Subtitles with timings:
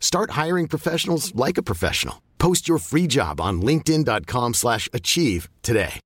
[0.00, 2.22] Start hiring professionals like a professional.
[2.38, 6.00] Post your free job on linkedin.com/achieve slash achieve today.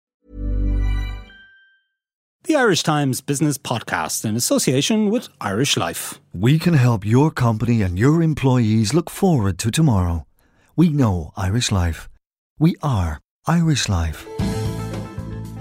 [2.45, 6.19] The Irish Times Business Podcast in association with Irish Life.
[6.33, 10.27] We can help your company and your employees look forward to tomorrow.
[10.75, 12.09] We know Irish Life.
[12.59, 14.27] We are Irish Life.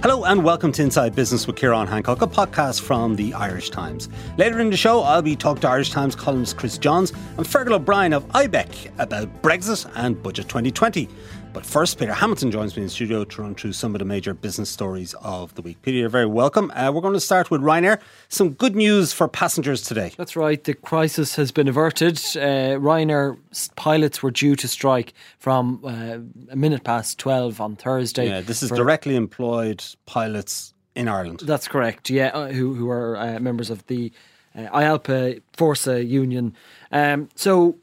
[0.02, 4.09] Hello and welcome to Inside Business with Ciarán Hancock, a podcast from the Irish Times.
[4.35, 7.73] Later in the show, I'll be talking to Irish Times columnist Chris Johns and Fergal
[7.73, 11.08] O'Brien of IBEC about Brexit and Budget 2020.
[11.53, 14.05] But first, Peter Hamilton joins me in the studio to run through some of the
[14.05, 15.81] major business stories of the week.
[15.81, 16.71] Peter, you're very welcome.
[16.73, 17.99] Uh, we're going to start with Ryanair.
[18.30, 20.13] Some good news for passengers today.
[20.17, 20.63] That's right.
[20.63, 22.17] The crisis has been averted.
[22.35, 23.38] Uh, Ryanair
[23.75, 28.27] pilots were due to strike from uh, a minute past 12 on Thursday.
[28.30, 31.41] Yeah, this is directly employed pilots in Ireland.
[31.43, 32.09] That's correct.
[32.09, 34.11] Yeah, uh, who who are uh, members of the
[34.55, 36.55] uh, IALPA Fórsa union.
[36.91, 37.77] Um, so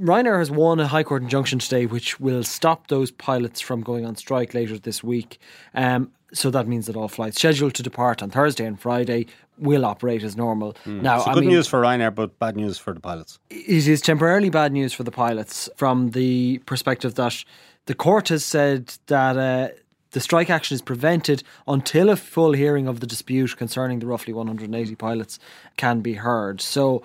[0.00, 4.04] Ryanair has won a High Court injunction today, which will stop those pilots from going
[4.06, 5.38] on strike later this week.
[5.74, 9.84] Um, so that means that all flights scheduled to depart on Thursday and Friday will
[9.84, 10.76] operate as normal.
[10.84, 13.38] Now, So I good mean, news for Ryanair, but bad news for the pilots.
[13.50, 17.44] it is temporarily bad news for the pilots from the perspective that
[17.86, 19.68] the court has said that uh,
[20.14, 24.32] the strike action is prevented until a full hearing of the dispute concerning the roughly
[24.32, 25.38] 180 pilots
[25.76, 26.60] can be heard.
[26.60, 27.02] So.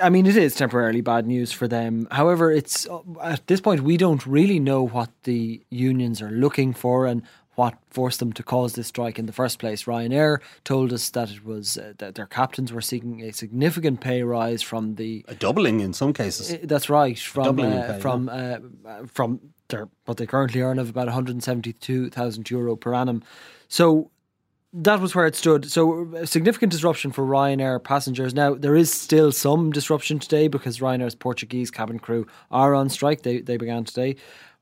[0.00, 2.06] I mean, it is temporarily bad news for them.
[2.12, 2.86] However, it's
[3.20, 7.22] at this point we don't really know what the unions are looking for and
[7.56, 9.84] what forced them to cause this strike in the first place.
[9.84, 14.22] Ryanair told us that it was uh, that their captains were seeking a significant pay
[14.22, 16.52] rise from the A doubling in some cases.
[16.52, 17.18] uh, That's right.
[17.18, 19.40] From uh, pay, from uh, uh, from
[19.72, 23.24] their what they currently earn of about one hundred seventy two thousand euro per annum.
[23.66, 24.10] So
[24.72, 25.70] that was where it stood.
[25.70, 28.32] So significant disruption for Ryanair passengers.
[28.34, 33.22] Now there is still some disruption today because Ryanair's Portuguese cabin crew are on strike.
[33.22, 34.16] They they began today.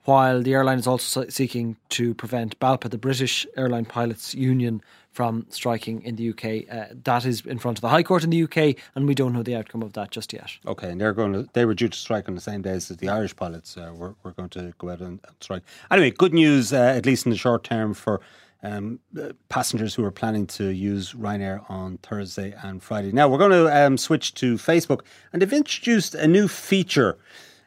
[0.05, 5.47] While the airline is also seeking to prevent BALPA, the British Airline Pilots Union, from
[5.51, 6.73] striking in the UK.
[6.73, 9.33] Uh, that is in front of the High Court in the UK, and we don't
[9.33, 10.51] know the outcome of that just yet.
[10.67, 12.97] Okay, and they're going to they were due to strike on the same days as
[12.99, 15.63] the Irish pilots uh, were, were going to go out and, strike.
[15.91, 18.21] Anyway, good news uh, at least in the short term for
[18.63, 19.01] um,
[19.49, 23.11] passengers who are planning to use Ryanair on Thursday and Friday.
[23.11, 25.01] Now we're going to um, switch to Facebook,
[25.33, 27.19] and they've introduced a new feature.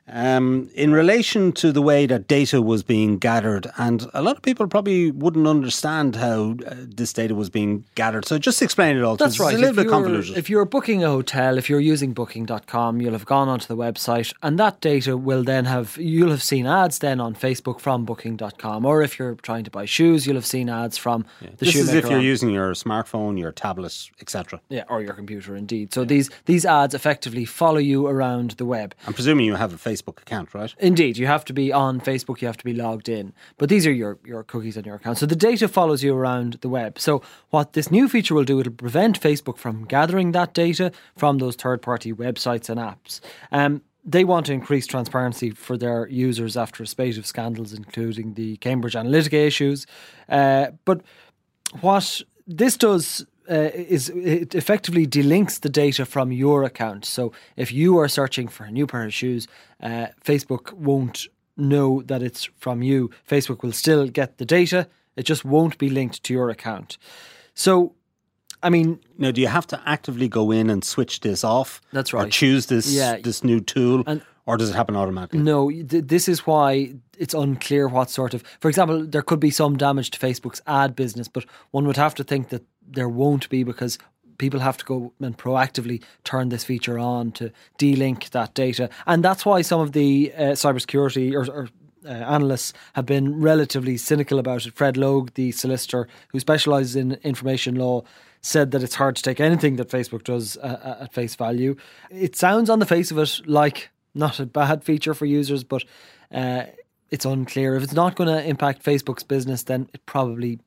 [0.06, 4.42] Um, in relation to the way that data was being gathered, and a lot of
[4.42, 8.26] people probably wouldn't understand how uh, this data was being gathered.
[8.26, 9.16] So just explain it all.
[9.16, 9.40] to That's us.
[9.40, 9.54] right.
[9.54, 10.38] It's a little if bit you're- convoluted.
[10.38, 14.34] If you're booking a hotel, if you're using booking.com, you'll have gone onto the website
[14.44, 18.86] and that data will then have, you'll have seen ads then on Facebook from booking.com.
[18.86, 21.94] Or if you're trying to buy shoes, you'll have seen ads from the this is
[21.94, 24.60] if you're on- using your smartphone, your tablet, etc.
[24.68, 25.94] yeah, or your computer, indeed.
[25.94, 28.94] So these these ads effectively follow you around the web.
[29.08, 30.74] I'm presuming you have a Facebook account, right?
[30.80, 33.34] Indeed, you have to be on Facebook, you have to be logged in.
[33.58, 35.18] But these are your, your cookies on your account.
[35.18, 37.00] So the data follows you around the web.
[37.00, 41.38] So what this new feature will do, it'll prevent Facebook from gathering that data from
[41.38, 43.20] those third party websites and apps.
[43.52, 48.34] Um, they want to increase transparency for their users after a spate of scandals, including
[48.34, 49.88] the Cambridge Analytica issues.
[50.28, 51.02] Uh, but
[51.82, 57.06] what this does uh, is it effectively delinks the data from your account.
[57.06, 59.48] So if you are searching for a new pair of shoes,
[59.82, 63.10] uh, Facebook won't know that it's from you.
[63.30, 64.88] Facebook will still get the data.
[65.16, 66.98] It just won't be linked to your account.
[67.54, 67.94] So,
[68.64, 71.82] I mean, Now, do you have to actively go in and switch this off?
[71.92, 72.28] That's right.
[72.28, 73.18] Or choose this Yeah.
[73.22, 75.40] this new tool, And- or does it happen automatically?
[75.40, 78.44] No, th- this is why it's unclear what sort of.
[78.60, 82.16] For example, there could be some damage to Facebook's ad business, but one would have
[82.16, 83.98] to think that there won't be because
[84.38, 89.24] people have to go and proactively turn this feature on to delink that data, and
[89.24, 91.70] that's why some of the uh, cybersecurity or, or
[92.06, 94.74] uh, analysts have been relatively cynical about it.
[94.74, 98.04] Fred Logue, the solicitor who specialises in information law,
[98.42, 101.78] said that it's hard to take anything that Facebook does uh, at face value.
[102.10, 105.84] It sounds on the face of it like not a bad feature for users, but
[106.32, 106.64] uh,
[107.10, 107.76] it's unclear.
[107.76, 110.60] If it's not going to impact Facebook's business, then it probably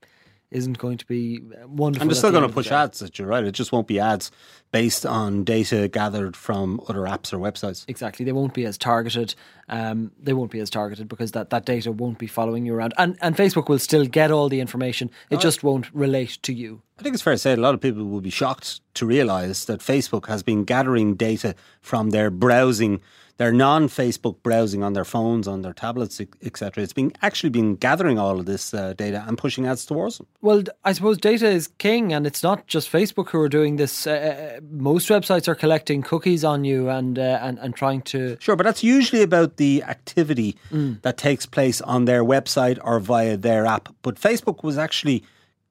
[0.50, 2.02] isn't going to be wonderful.
[2.02, 3.44] And they're still the going to push ads at you, right?
[3.44, 4.30] It just won't be ads
[4.70, 7.84] based on data gathered from other apps or websites.
[7.88, 8.24] Exactly.
[8.24, 9.34] They won't be as targeted.
[9.68, 12.94] Um, they won't be as targeted because that, that data won't be following you around.
[12.96, 15.10] And, and Facebook will still get all the information.
[15.30, 16.82] It just won't relate to you.
[16.98, 19.64] I think it's fair to say a lot of people will be shocked to realise
[19.64, 23.00] that Facebook has been gathering data from their browsing
[23.38, 26.82] their non-Facebook browsing on their phones, on their tablets, etc.
[26.82, 30.26] It's been actually been gathering all of this uh, data and pushing ads towards them.
[30.40, 34.06] Well, I suppose data is king, and it's not just Facebook who are doing this.
[34.06, 38.36] Uh, uh, most websites are collecting cookies on you and uh, and and trying to.
[38.40, 41.00] Sure, but that's usually about the activity mm.
[41.02, 43.94] that takes place on their website or via their app.
[44.02, 45.22] But Facebook was actually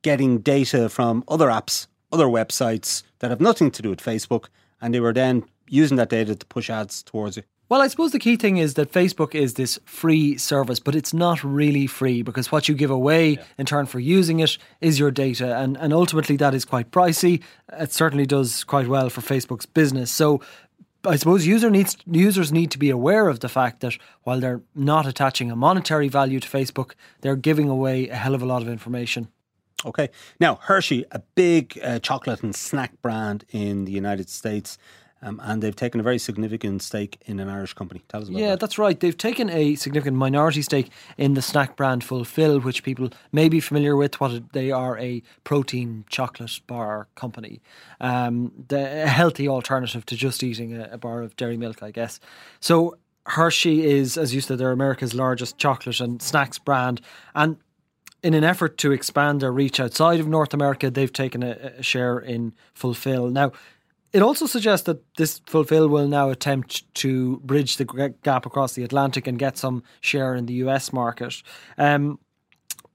[0.03, 4.93] getting data from other apps, other websites that have nothing to do with Facebook, and
[4.93, 7.43] they were then using that data to push ads towards you.
[7.67, 11.15] Well, I suppose the key thing is that Facebook is this free service, but it's
[11.15, 13.43] not really free because what you give away yeah.
[13.57, 15.57] in turn for using it is your data.
[15.57, 17.41] And, and ultimately, that is quite pricey.
[17.73, 20.11] It certainly does quite well for Facebook's business.
[20.11, 20.41] So
[21.03, 24.61] I suppose user needs, users need to be aware of the fact that while they're
[24.75, 26.91] not attaching a monetary value to Facebook,
[27.21, 29.27] they're giving away a hell of a lot of information.
[29.85, 30.09] Okay.
[30.39, 34.77] Now, Hershey, a big uh, chocolate and snack brand in the United States,
[35.21, 38.03] um, and they've taken a very significant stake in an Irish company.
[38.09, 38.41] Tell us about that.
[38.41, 38.59] yeah, that.
[38.59, 38.99] that's right.
[38.99, 43.59] They've taken a significant minority stake in the snack brand Fulfil, which people may be
[43.59, 44.19] familiar with.
[44.19, 47.61] What they are a protein chocolate bar company,
[48.01, 51.91] um, the, a healthy alternative to just eating a, a bar of dairy milk, I
[51.91, 52.19] guess.
[52.59, 57.01] So Hershey is, as you said, they're America's largest chocolate and snacks brand,
[57.33, 57.57] and
[58.21, 61.83] in an effort to expand their reach outside of North America, they've taken a, a
[61.83, 63.29] share in Fulfil.
[63.29, 63.51] Now,
[64.15, 68.83] it also suggests that this Fulfil will now attempt to bridge the gap across the
[68.85, 71.43] Atlantic and get some share in the US market.
[71.77, 72.17] Um,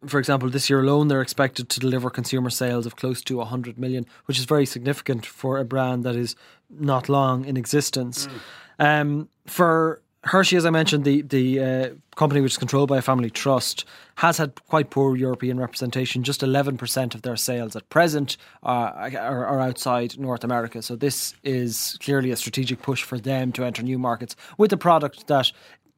[0.07, 3.79] for example, this year alone, they're expected to deliver consumer sales of close to 100
[3.79, 6.37] million, which is very significant for a brand that is
[6.71, 8.27] not long in existence.
[8.27, 9.01] Mm.
[9.03, 13.03] Um, for Hershey, as I mentioned, the the uh, company which is controlled by a
[13.03, 13.87] family trust
[14.17, 16.23] has had quite poor European representation.
[16.23, 20.83] Just eleven percent of their sales at present are, are, are outside North America.
[20.83, 24.77] So this is clearly a strategic push for them to enter new markets with a
[24.77, 25.53] product that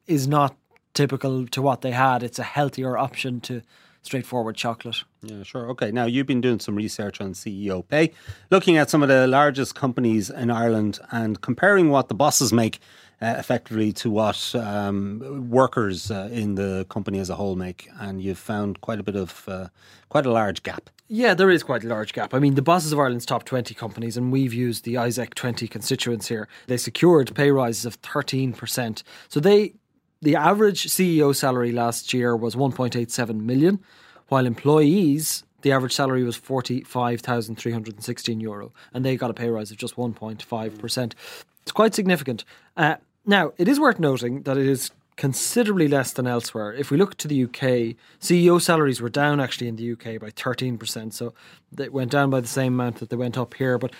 [0.07, 0.55] is not
[0.93, 2.23] typical to what they had.
[2.23, 3.61] It's a healthier option to
[4.03, 5.03] straightforward chocolate.
[5.21, 5.69] Yeah, sure.
[5.71, 5.91] Okay.
[5.91, 8.11] Now, you've been doing some research on CEO pay,
[8.51, 12.79] looking at some of the largest companies in Ireland and comparing what the bosses make
[13.23, 18.21] uh, effectively to what um, workers uh, in the company as a whole make, and
[18.21, 19.67] you've found quite a bit of uh,
[20.09, 20.89] quite a large gap.
[21.07, 22.33] Yeah, there is quite a large gap.
[22.33, 25.67] I mean, the bosses of Ireland's top 20 companies, and we've used the ISEQ 20
[25.67, 29.03] constituents here, they secured pay rises of 13%.
[29.29, 29.75] So they
[30.21, 33.79] the average CEO salary last year was 1.87 million,
[34.27, 39.77] while employees the average salary was 45,316 euro, and they got a pay rise of
[39.77, 41.13] just 1.5%.
[41.61, 42.43] It's quite significant.
[42.75, 46.73] Uh, now, it is worth noting that it is considerably less than elsewhere.
[46.73, 50.31] If we look to the UK, CEO salaries were down actually in the UK by
[50.31, 51.13] 13%.
[51.13, 51.33] So
[51.71, 53.77] they went down by the same amount that they went up here.
[53.77, 53.93] But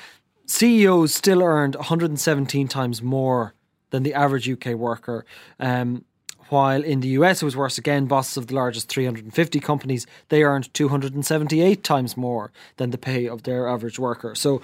[0.45, 3.53] CEOs still earned 117 times more
[3.91, 5.25] than the average UK worker.
[5.59, 6.03] Um,
[6.49, 10.43] while in the US it was worse again, bosses of the largest 350 companies, they
[10.43, 14.35] earned 278 times more than the pay of their average worker.
[14.35, 14.61] So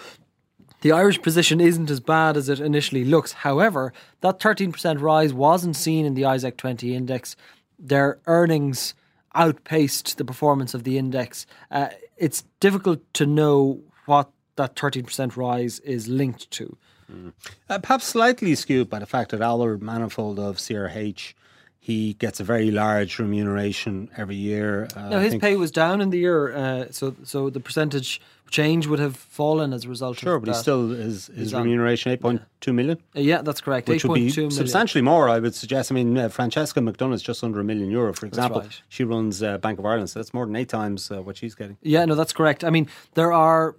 [0.82, 3.34] the Irish position isn't as bad as it initially looks.
[3.34, 7.36] However, that 13% rise wasn't seen in the ISEQ 20 index.
[7.78, 8.94] Their earnings
[9.36, 11.46] outpaced the performance of the index.
[11.70, 16.78] Uh, it's difficult to know what that 13% rise is linked to.
[17.12, 17.34] Mm.
[17.70, 21.34] Uh, perhaps slightly skewed by the fact that Albert Manifold of CRH
[21.80, 24.88] he gets a very large remuneration every year.
[24.96, 28.88] Uh, now his pay was down in the year, uh, so so the percentage change
[28.88, 30.18] would have fallen as a result.
[30.18, 30.56] Sure, but that.
[30.56, 32.98] he still his his remuneration eight point two million.
[33.16, 33.88] Uh, yeah, that's correct.
[33.88, 35.92] Which would be substantially more, I would suggest.
[35.92, 38.62] I mean, uh, Francesca McDonagh's just under a million euro, for example.
[38.62, 38.82] Right.
[38.90, 41.56] She runs uh, Bank of Ireland, so that's more than eight times uh, what she's
[41.56, 41.78] getting.
[41.82, 42.64] Yeah, no, that's correct.
[42.64, 43.76] I mean, there are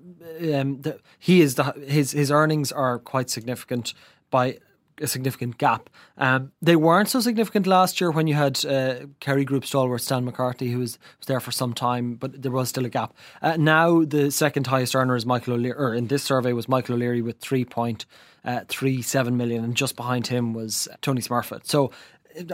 [0.55, 3.93] um, the, he is the, his his earnings are quite significant
[4.31, 4.59] by
[5.01, 5.91] a significant gap.
[6.19, 10.25] Um, they weren't so significant last year when you had uh, Kerry Group stalwart Stan
[10.25, 13.15] McCarthy, who was, was there for some time, but there was still a gap.
[13.43, 16.95] Uh, now the second highest earner is Michael O'Leary, or in this survey was Michael
[16.95, 18.07] O'Leary with three point
[18.45, 21.67] uh, three and just behind him was Tony Smurfit.
[21.67, 21.91] So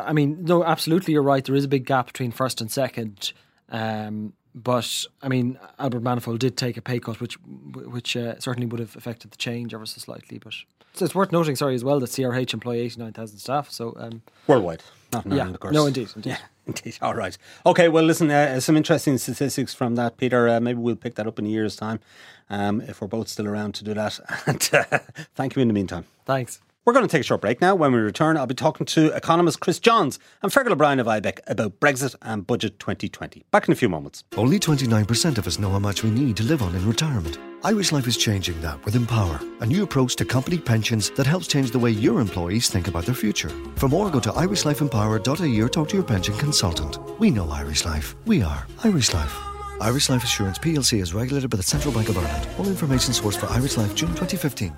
[0.00, 1.44] I mean, no, absolutely, you're right.
[1.44, 3.32] There is a big gap between first and second.
[3.68, 7.34] Um, but I mean, Albert Manifold did take a pay cut, which
[7.74, 10.38] which uh, certainly would have affected the change ever so slightly.
[10.38, 10.54] But
[10.94, 13.70] so it's worth noting, sorry, as well that CRH employ eighty nine thousand staff.
[13.70, 14.82] So um, worldwide,
[15.12, 15.74] not in yeah, Ireland, of course.
[15.74, 16.30] no, indeed, indeed.
[16.30, 16.96] Yeah, indeed.
[17.02, 17.36] All right.
[17.66, 17.88] Okay.
[17.88, 18.30] Well, listen.
[18.30, 20.48] Uh, some interesting statistics from that, Peter.
[20.48, 22.00] Uh, maybe we'll pick that up in a year's time,
[22.48, 24.18] um, if we're both still around to do that.
[24.46, 24.98] And uh,
[25.34, 26.06] thank you in the meantime.
[26.24, 26.60] Thanks.
[26.86, 27.74] We're going to take a short break now.
[27.74, 31.40] When we return, I'll be talking to economist Chris Johns and Fergal O'Brien of IBEC
[31.48, 33.44] about Brexit and Budget 2020.
[33.50, 34.22] Back in a few moments.
[34.36, 37.40] Only 29% of us know how much we need to live on in retirement.
[37.64, 41.48] Irish Life is changing that with Empower, a new approach to company pensions that helps
[41.48, 43.48] change the way your employees think about their future.
[43.74, 47.00] For more, go to irishlifeempower.ie or talk to your pension consultant.
[47.18, 48.14] We know Irish Life.
[48.26, 49.36] We are Irish Life.
[49.80, 52.48] Irish Life Assurance PLC is regulated by the Central Bank of Ireland.
[52.60, 54.72] All information sourced for Irish Life June 2015.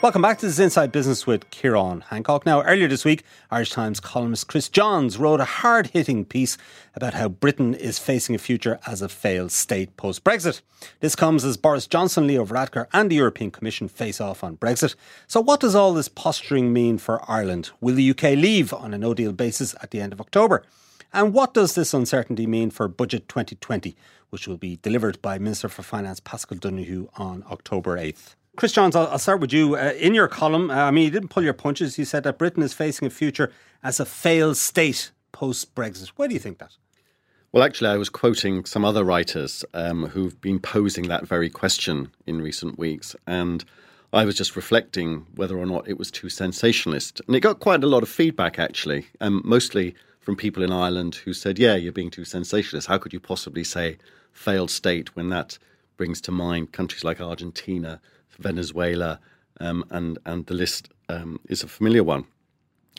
[0.00, 2.46] Welcome back to this Inside Business with Ciarán Hancock.
[2.46, 6.56] Now, earlier this week, Irish Times columnist Chris Johns wrote a hard hitting piece
[6.94, 10.60] about how Britain is facing a future as a failed state post Brexit.
[11.00, 14.94] This comes as Boris Johnson, Leo Varadkar, and the European Commission face off on Brexit.
[15.26, 17.70] So, what does all this posturing mean for Ireland?
[17.80, 20.62] Will the UK leave on a no deal basis at the end of October?
[21.12, 23.96] And what does this uncertainty mean for Budget 2020,
[24.30, 28.36] which will be delivered by Minister for Finance Paschal Donohoe on October 8th?
[28.58, 29.76] Chris Johns, I'll, I'll start with you.
[29.76, 31.96] Uh, in your column, uh, I mean, you didn't pull your punches.
[31.96, 33.52] You said that Britain is facing a future
[33.84, 36.08] as a failed state post Brexit.
[36.16, 36.72] Why do you think that?
[37.52, 42.10] Well, actually, I was quoting some other writers um, who've been posing that very question
[42.26, 43.14] in recent weeks.
[43.28, 43.64] And
[44.12, 47.22] I was just reflecting whether or not it was too sensationalist.
[47.28, 51.14] And it got quite a lot of feedback, actually, um, mostly from people in Ireland
[51.14, 52.88] who said, yeah, you're being too sensationalist.
[52.88, 53.98] How could you possibly say
[54.32, 55.58] failed state when that
[55.96, 58.00] brings to mind countries like Argentina,
[58.38, 59.20] Venezuela,
[59.60, 62.24] um, and and the list um, is a familiar one.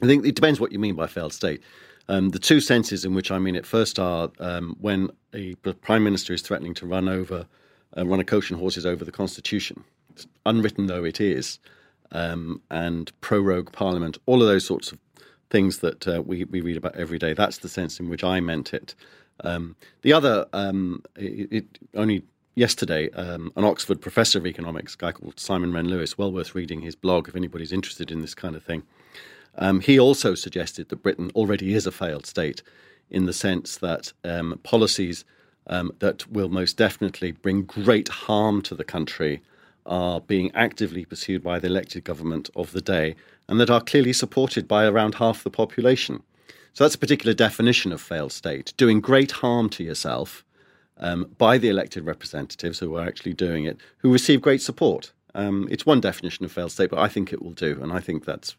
[0.02, 1.62] I think it depends what you mean by failed state.
[2.08, 6.04] Um, the two senses in which I mean it first are um, when a prime
[6.04, 7.46] minister is threatening to run over,
[7.96, 9.84] uh, run a coach and horses over the constitution,
[10.46, 11.60] unwritten though it is,
[12.12, 14.98] um, and prorogue parliament, all of those sorts of
[15.52, 17.34] things that uh, we we read about every day.
[17.34, 18.96] That's the sense in which I meant it.
[19.42, 20.48] Um, the other,
[21.16, 22.24] it, it only
[22.56, 26.56] yesterday, um, an Oxford professor of economics, a guy called Simon Wren Lewis, well worth
[26.56, 28.84] reading his blog if anybody's interested in this kind of thing.
[29.58, 32.62] Um, he also suggested that Britain already is a failed state
[33.10, 35.26] in the sense that um, policies
[35.68, 39.42] um, that will most definitely bring great harm to the country
[39.86, 43.16] are being actively pursued by the elected government of the day
[43.48, 46.22] and that are clearly supported by around half the population.
[46.74, 50.44] So that's a particular definition of failed state doing great harm to yourself
[51.00, 55.12] um, by the elected representatives who are actually doing it, who receive great support.
[55.36, 58.00] Um, it's one definition of failed state, but I think it will do, and I
[58.00, 58.56] think that's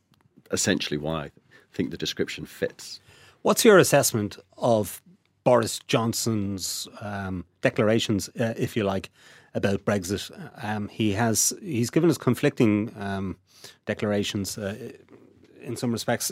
[0.50, 1.30] essentially why I
[1.72, 3.00] think the description fits.
[3.42, 5.02] What's your assessment of
[5.44, 9.10] Boris Johnson's um, declarations, uh, if you like,
[9.54, 10.30] about Brexit?
[10.62, 13.36] Um, he has he's given us conflicting um,
[13.86, 14.92] declarations uh,
[15.62, 16.30] in some respects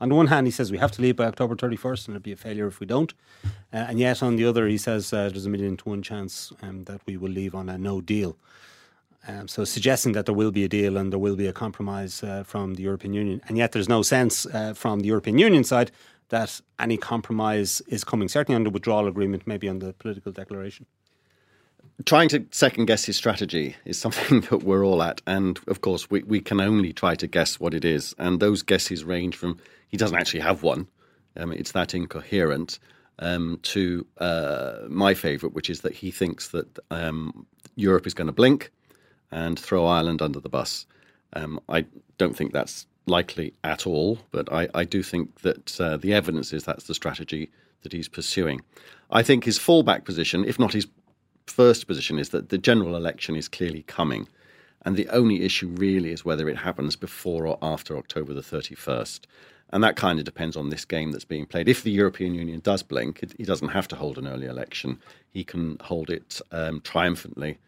[0.00, 2.24] on the one hand, he says we have to leave by October 31st and it'll
[2.24, 3.14] be a failure if we don't.
[3.72, 6.52] Uh, and yet, on the other, he says uh, there's a million to one chance
[6.62, 8.36] um, that we will leave on a no deal.
[9.28, 12.22] Um, so, suggesting that there will be a deal and there will be a compromise
[12.22, 13.40] uh, from the European Union.
[13.48, 15.90] And yet, there's no sense uh, from the European Union side
[16.28, 20.86] that any compromise is coming, certainly on the withdrawal agreement, maybe on the political declaration
[22.04, 25.22] trying to second guess his strategy is something that we're all at.
[25.26, 28.14] And of course, we, we can only try to guess what it is.
[28.18, 30.88] And those guesses range from he doesn't actually have one.
[31.36, 32.78] Um, it's that incoherent.
[33.18, 38.26] Um, to uh, my favourite, which is that he thinks that um, Europe is going
[38.26, 38.70] to blink
[39.30, 40.84] and throw Ireland under the bus.
[41.32, 41.86] Um, I
[42.18, 46.52] don't think that's likely at all, but I, I do think that uh, the evidence
[46.52, 47.50] is that's the strategy
[47.82, 48.60] that he's pursuing.
[49.10, 50.86] I think his fallback position, if not his
[51.46, 54.28] first position, is that the general election is clearly coming.
[54.82, 59.20] And the only issue really is whether it happens before or after October the 31st.
[59.70, 61.68] And that kind of depends on this game that's being played.
[61.68, 65.00] If the European Union does blink, he doesn't have to hold an early election.
[65.28, 67.58] He can hold it um, triumphantly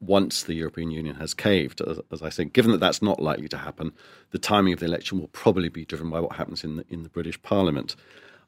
[0.00, 1.80] once the European Union has caved.
[1.82, 3.92] As, as, I said, given that that's not likely to happen,
[4.30, 7.02] the timing of the election will probably be driven by what happens in the, in
[7.02, 7.94] the British Parliament.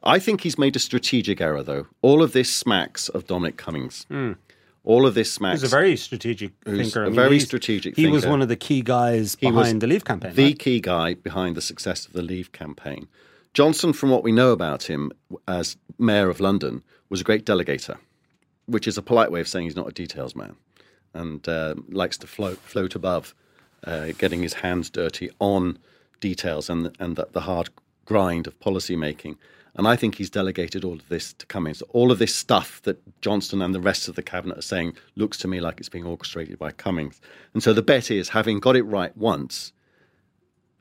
[0.02, 1.86] I think he's made a strategic error, though.
[2.02, 4.06] All of this smacks of Dominic Cummings.
[4.10, 4.36] Mm.
[4.88, 5.60] All of this smacks.
[5.60, 7.02] He's a very strategic thinker.
[7.02, 7.94] I mean, very strategic.
[7.94, 8.14] He thinker.
[8.14, 10.34] was one of the key guys he behind the Leave campaign.
[10.34, 10.58] The right?
[10.58, 13.06] key guy behind the success of the Leave campaign.
[13.52, 15.12] Johnson, from what we know about him
[15.46, 17.98] as mayor of London, was a great delegator,
[18.64, 20.56] which is a polite way of saying he's not a details man,
[21.12, 23.34] and uh, likes to float float above,
[23.84, 25.78] uh, getting his hands dirty on
[26.20, 27.68] details and and the, the hard
[28.06, 29.36] grind of policy making.
[29.78, 31.82] And I think he's delegated all of this to Cummings.
[31.90, 35.38] All of this stuff that Johnson and the rest of the cabinet are saying looks
[35.38, 37.20] to me like it's being orchestrated by Cummings.
[37.54, 39.72] And so the bet is, having got it right once,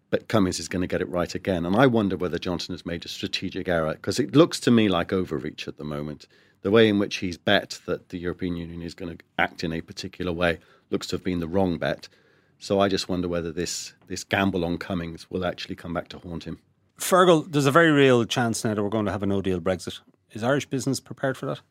[0.09, 1.63] but Cummings is going to get it right again.
[1.63, 4.89] And I wonder whether Johnson has made a strategic error because it looks to me
[4.89, 6.27] like overreach at the moment.
[6.63, 9.73] The way in which he's bet that the European Union is going to act in
[9.73, 10.57] a particular way
[10.89, 12.09] looks to have been the wrong bet.
[12.57, 16.17] So I just wonder whether this this gamble on Cummings will actually come back to
[16.17, 16.57] haunt him.
[16.99, 19.59] Fergal, there's a very real chance now that we're going to have a no deal
[19.59, 19.99] Brexit.
[20.31, 21.61] Is Irish business prepared for that?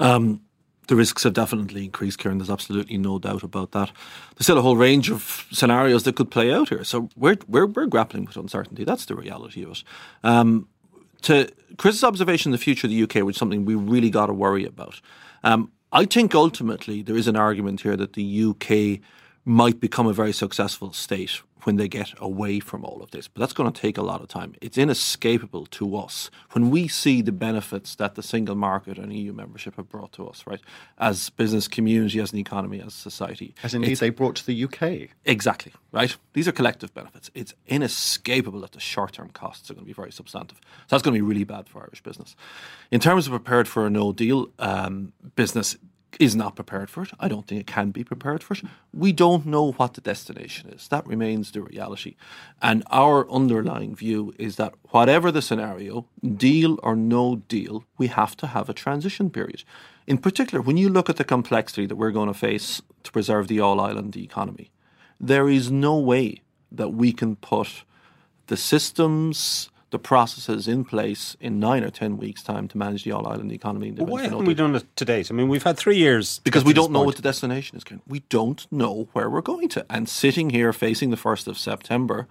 [0.00, 0.42] Um,
[0.88, 2.38] the risks have definitely increased, Ciarán.
[2.38, 3.90] There's absolutely no doubt about that.
[4.34, 6.84] There's still a whole range of scenarios that could play out here.
[6.84, 8.84] So we're, we're, we're grappling with uncertainty.
[8.84, 9.84] That's the reality of it.
[10.22, 10.68] Um,
[11.22, 14.32] to Chris's observation the future of the UK, which is something we really got to
[14.32, 15.00] worry about.
[15.42, 19.00] Um, I think ultimately there is an argument here that the UK
[19.44, 23.28] might become a very successful state when they get away from all of this.
[23.28, 24.54] But that's going to take a lot of time.
[24.62, 29.34] It's inescapable to us when we see the benefits that the single market and EU
[29.34, 30.60] membership have brought to us, right?
[30.96, 33.54] As business community, as an economy, as society.
[33.62, 35.10] As indeed It's- they brought to the UK.
[35.26, 36.16] Exactly, right?
[36.32, 37.30] These are collective benefits.
[37.34, 40.56] It's inescapable that the short term costs are going to be very substantive.
[40.62, 42.34] So that's going to be really bad for Irish business.
[42.90, 45.76] In terms of prepared for a no deal, um, business
[46.18, 47.10] is not prepared for it.
[47.20, 48.62] I don't think it can be prepared for it.
[48.92, 50.88] We don't know what the destination is.
[50.88, 52.16] That remains the reality.
[52.62, 58.36] And our underlying view is that whatever the scenario, deal or no deal, we have
[58.38, 59.64] to have a transition period.
[60.06, 63.48] In particular, when you look at the complexity that we're going to face to preserve
[63.48, 64.70] the all island economy,
[65.20, 67.84] there is no way that we can put
[68.46, 73.12] the systems, the processes in place in nine or ten weeks' time to manage the
[73.12, 73.90] all island economy.
[73.90, 75.30] Well, why haven't we done it to date?
[75.30, 76.40] I mean, we've had three years.
[76.44, 77.06] Because we don't know point.
[77.06, 78.00] what the destination is, Ken.
[78.06, 79.86] We don't know where we're going to.
[79.88, 82.26] And sitting here facing the 1st of September,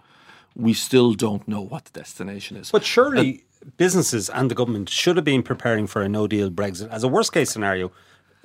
[0.55, 2.71] we still don't know what the destination is.
[2.71, 3.43] But surely
[3.77, 7.07] businesses and the government should have been preparing for a no deal Brexit as a
[7.07, 7.91] worst case scenario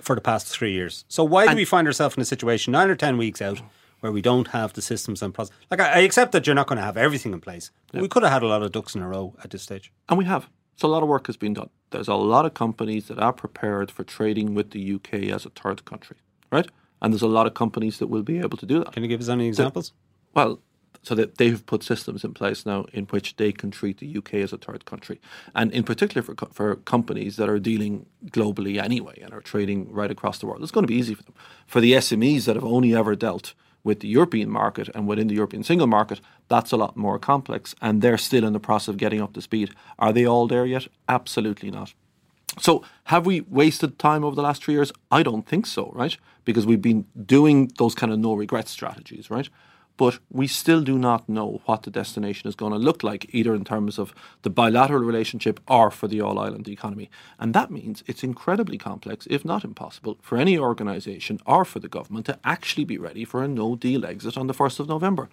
[0.00, 1.04] for the past three years.
[1.08, 3.62] So why do we find ourselves in a situation nine or ten weeks out
[4.02, 5.54] where we don't have the systems and process?
[5.70, 7.70] Like I, I accept that you're not going to have everything in place.
[7.92, 9.92] But We could have had a lot of ducks in a row at this stage.
[10.08, 10.48] And we have.
[10.76, 11.70] So a lot of work has been done.
[11.90, 15.50] There's a lot of companies that are prepared for trading with the UK as a
[15.50, 16.16] third country,
[16.50, 16.68] right?
[17.00, 18.92] And there's a lot of companies that will be able to do that.
[18.92, 19.92] Can you give us any examples?
[20.34, 20.60] Well,
[21.04, 24.34] so that they've put systems in place now in which they can treat the UK
[24.34, 25.20] as a third country,
[25.54, 30.10] and in particular for for companies that are dealing globally anyway and are trading right
[30.10, 31.34] across the world, it's going to be easy for them.
[31.66, 35.34] For the SMEs that have only ever dealt with the European market and within the
[35.34, 38.96] European single market, that's a lot more complex, and they're still in the process of
[38.96, 39.70] getting up to speed.
[39.98, 40.86] Are they all there yet?
[41.08, 41.94] Absolutely not.
[42.60, 44.92] So, have we wasted time over the last three years?
[45.10, 46.16] I don't think so, right?
[46.44, 49.48] Because we've been doing those kind of no regret strategies, right?
[49.96, 53.54] But we still do not know what the destination is going to look like, either
[53.54, 57.10] in terms of the bilateral relationship or for the all island economy.
[57.38, 61.88] And that means it's incredibly complex, if not impossible, for any organisation or for the
[61.88, 65.28] government to actually be ready for a no deal exit on the 1st of November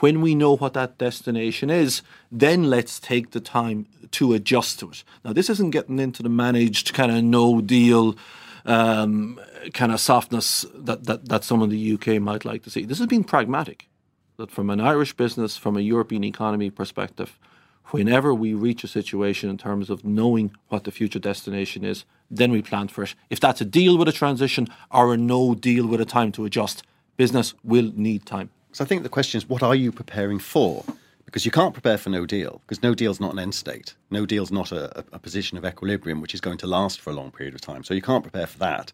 [0.00, 4.90] when we know what that destination is, then let's take the time to adjust to
[4.90, 5.04] it.
[5.24, 8.16] Now, this isn't getting into the managed kind of no deal
[8.64, 9.40] um,
[9.74, 12.84] kind of softness that, that, that some of the UK might like to see.
[12.84, 13.88] This has been pragmatic.
[14.36, 17.38] That from an Irish business, from a European economy perspective,
[17.86, 22.50] whenever we reach a situation in terms of knowing what the future destination is, then
[22.52, 23.14] we plan for it.
[23.28, 26.44] If that's a deal with a transition or a no deal with a time to
[26.44, 26.82] adjust,
[27.16, 28.50] business will need time.
[28.72, 30.84] So I think the question is, what are you preparing for?
[31.30, 33.94] Because you can't prepare for no deal, because no deal's not an end state.
[34.10, 37.12] No deal's not a, a position of equilibrium which is going to last for a
[37.12, 37.84] long period of time.
[37.84, 38.92] So you can't prepare for that.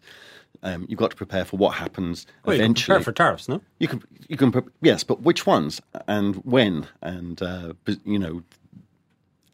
[0.61, 3.61] Um, you've got to prepare for what happens Well, you can prepare for tariffs, no?
[3.79, 6.85] You can, you can, yes, but which ones and when?
[7.01, 7.73] And uh,
[8.05, 8.43] you know,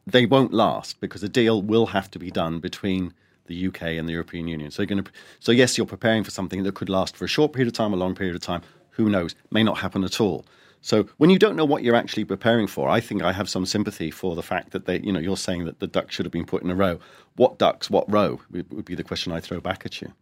[0.06, 3.14] they won't last because a deal will have to be done between
[3.46, 4.70] the UK and the European Union.
[4.70, 7.28] So you're going to, so yes, you're preparing for something that could last for a
[7.28, 8.60] short period of time, a long period of time.
[8.90, 9.34] Who knows?
[9.50, 10.44] May not happen at all.
[10.84, 13.64] So when you don't know what you're actually preparing for, I think I have some
[13.64, 16.32] sympathy for the fact that they, you know, you're saying that the ducks should have
[16.32, 17.00] been put in a row.
[17.36, 17.88] What ducks?
[17.88, 18.42] What row?
[18.50, 20.12] Would would be the question I throw back at you.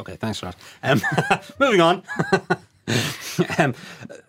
[0.00, 0.56] Okay, thanks for that.
[0.82, 1.00] Um,
[1.60, 2.02] moving on.
[3.58, 3.74] um,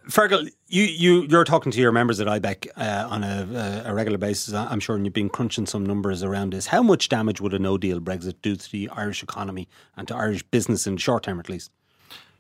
[0.08, 4.20] Fergal, you, you, you're talking to your members at IBEC uh, on a, a regular
[4.20, 6.68] basis, I- I'm sure, and you've been crunching some numbers around this.
[6.68, 10.16] How much damage would a no deal Brexit do to the Irish economy and to
[10.16, 11.72] Irish business in the short term, at least?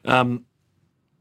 [0.05, 0.45] Um,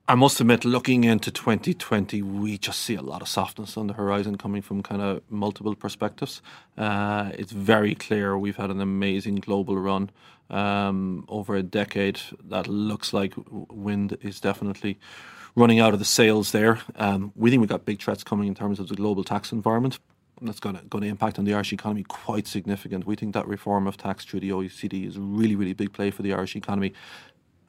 [0.08, 3.94] I must admit, looking into 2020, we just see a lot of softness on the
[3.94, 6.42] horizon coming from kind of multiple perspectives.
[6.78, 10.10] Uh, it's very clear we've had an amazing global run
[10.48, 14.96] um, over a decade that looks like wind is definitely
[15.56, 16.78] running out of the sails there.
[16.94, 19.98] Um, we think we've got big threats coming in terms of the global tax environment.
[20.40, 23.06] That's going to, going to impact on the Irish economy quite significant.
[23.06, 26.12] We think that reform of tax through the OECD is a really, really big play
[26.12, 26.92] for the Irish economy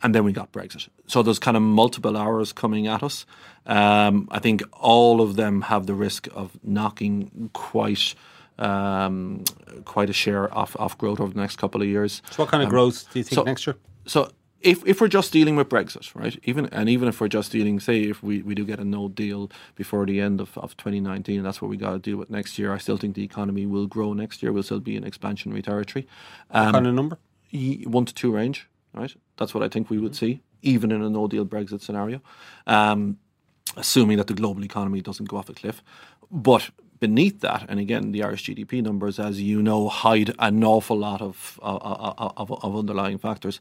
[0.03, 0.89] and then we got Brexit.
[1.07, 3.25] So there's kind of multiple hours coming at us.
[3.65, 8.15] Um, I think all of them have the risk of knocking quite
[8.59, 9.43] um,
[9.85, 12.21] quite a share off, off growth over the next couple of years.
[12.31, 13.75] So what kind of Um, growth do you think so- next year?
[14.05, 14.31] So
[14.61, 16.39] if if we're just dealing with Brexit, right?
[16.43, 19.09] Even and even if we're just dealing, say, if we, we do get a no
[19.09, 22.57] deal before the end of, of 2019, that's what we got to deal with next
[22.57, 22.73] year.
[22.73, 24.51] I still think the economy will grow next year.
[24.51, 26.07] We'll still be in expansionary territory.
[26.49, 27.17] Um, what kind of number?
[27.85, 29.13] one to two range, right?
[29.37, 32.21] That's what I think we would see, even in a no deal Brexit scenario,
[32.65, 33.17] um,
[33.75, 35.83] assuming that the global economy doesn't go off a cliff.
[36.31, 40.97] But beneath that, and again, the Irish GDP numbers, as you know, hide an awful
[40.97, 41.81] lot of of,
[42.37, 43.59] of, of underlying factors.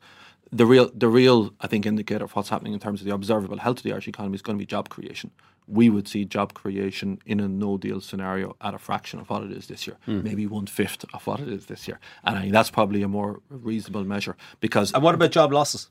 [0.52, 3.58] The real, the real, I think, indicator of what's happening in terms of the observable
[3.58, 5.32] health of the Irish economy is going to be job creation.
[5.68, 9.42] We would see job creation in a no deal scenario at a fraction of what
[9.42, 10.22] it is this year, hmm.
[10.22, 11.98] maybe one fifth of what it is this year.
[12.24, 15.90] And I think that's probably a more reasonable measure because And what about job losses?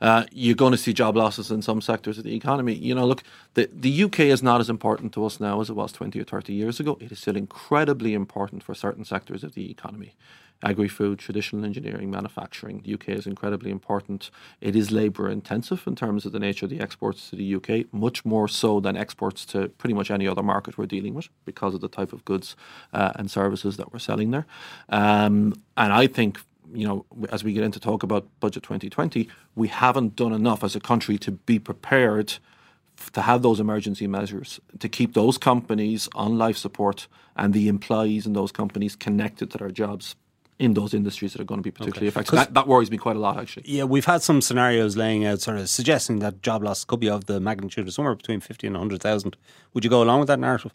[0.00, 2.74] Uh, you're going to see job losses in some sectors of the economy.
[2.74, 3.22] You know, look,
[3.54, 6.24] the, the UK is not as important to us now as it was 20 or
[6.24, 6.98] 30 years ago.
[7.00, 10.14] It is still incredibly important for certain sectors of the economy.
[10.62, 12.80] Agri food, traditional engineering, manufacturing.
[12.82, 14.30] The UK is incredibly important.
[14.62, 17.92] It is labour intensive in terms of the nature of the exports to the UK,
[17.92, 21.74] much more so than exports to pretty much any other market we're dealing with because
[21.74, 22.56] of the type of goods
[22.94, 24.46] uh, and services that we're selling there.
[24.88, 26.40] Um, and I think
[26.72, 30.76] you know, as we get into talk about budget 2020, we haven't done enough as
[30.76, 32.34] a country to be prepared
[33.12, 38.26] to have those emergency measures to keep those companies on life support and the employees
[38.26, 40.16] in those companies connected to their jobs
[40.58, 42.34] in those industries that are going to be particularly affected.
[42.34, 43.64] That, that worries me quite a lot, actually.
[43.66, 47.10] Yeah, we've had some scenarios laying out, sort of suggesting that job loss could be
[47.10, 49.36] of the magnitude of somewhere between 50 and 100,000.
[49.74, 50.72] Would you go along with that narrative?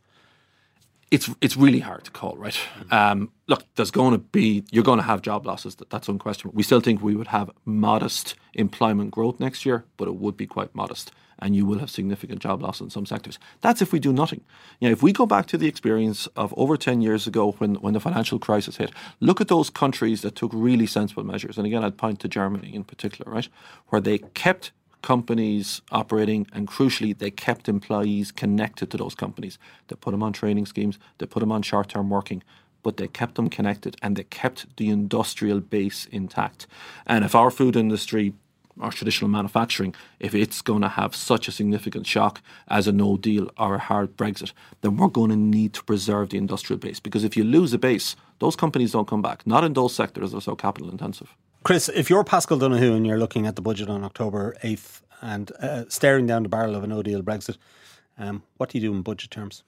[1.12, 2.58] It's it's really hard to call, right?
[2.90, 5.76] Um, look, there's going to be you're going to have job losses.
[5.76, 6.56] That, that's unquestionable.
[6.56, 10.48] We still think we would have modest employment growth next year, but it would be
[10.48, 13.38] quite modest, and you will have significant job loss in some sectors.
[13.60, 14.42] That's if we do nothing.
[14.80, 17.76] You know, if we go back to the experience of over ten years ago when
[17.76, 21.58] when the financial crisis hit, look at those countries that took really sensible measures.
[21.58, 23.50] And again, I'd point to Germany in particular, right,
[23.90, 29.58] where they kept companies operating, and crucially, they kept employees connected to those companies.
[29.88, 32.44] They put them on training schemes, they put them on short term working,
[32.84, 36.68] but they kept them connected and they kept the industrial base intact.
[37.06, 38.34] And if our food industry,
[38.80, 43.18] our traditional manufacturing, if it's going to have such a significant shock as a no
[43.18, 47.00] deal or a hard Brexit, then we're going to need to preserve the industrial base.
[47.00, 50.32] Because if you lose the base, those companies don't come back, not in those sectors
[50.32, 51.36] that are so capital intensive.
[51.64, 55.52] Chris, if you're Paschal Donohoe and you're looking at the budget on October 8th and
[55.60, 57.58] uh, staring down the barrel of a no deal Brexit,
[58.18, 59.64] um, what do you do in budget terms?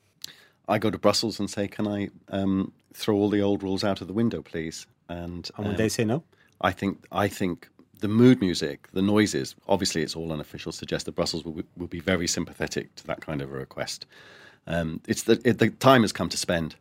[0.67, 4.01] I go to Brussels and say, "Can I um, throw all the old rules out
[4.01, 6.23] of the window, please?" And, And when um, they say no?
[6.61, 7.67] I think I think
[7.99, 11.87] the mood music, the noises, obviously it's all unofficial, suggest that Brussels will, be- will
[11.87, 14.05] be very sympathetic to that kind of a request.
[14.67, 16.75] Um, it's the it, the time has come to spend,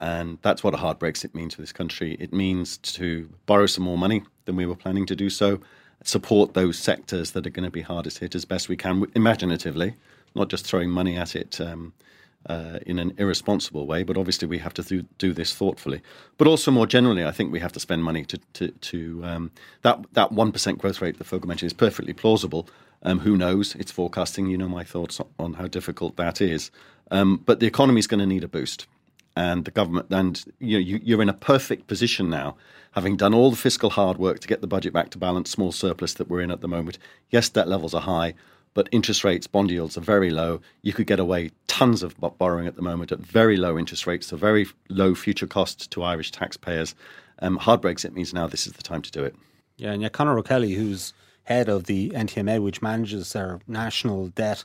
[0.00, 2.16] and that's what a hard Brexit means for this country.
[2.20, 5.60] It means to borrow some more money than we were planning to do so,
[6.04, 9.94] support those sectors that are going to be hardest hit as best we can, imaginatively,
[10.34, 11.60] not just throwing money at it.
[11.60, 11.92] Um,
[12.46, 16.00] uh, in an irresponsible way, but obviously we have to th- do this thoughtfully.
[16.38, 19.50] But also more generally, I think we have to spend money to to, to um,
[19.82, 22.68] that that one percent growth rate that Fergal mentioned is perfectly plausible.
[23.02, 23.74] Um, who knows?
[23.74, 24.46] It's forecasting.
[24.46, 26.70] You know my thoughts on- on how difficult that is.
[27.10, 28.86] Um, but the economy is going to need a boost,
[29.38, 32.56] and the government and you know you, you're in a perfect position now,
[32.92, 35.72] having done all the fiscal hard work to get the budget back to balance, small
[35.72, 36.98] surplus that we're in at the moment.
[37.30, 38.34] Yes, debt levels are high
[38.74, 40.60] but interest rates, bond yields are very low.
[40.82, 44.28] You could get away tons of borrowing at the moment at very low interest rates,
[44.28, 46.94] so very low future costs to Irish taxpayers.
[47.40, 49.34] Um, hard Brexit means now this is the time to do it.
[49.78, 54.64] Yeah, and yet Conor O'Kelly, who's head of the NTMA, which manages their national debt,